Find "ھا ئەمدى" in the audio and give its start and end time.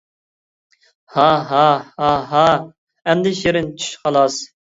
2.31-3.35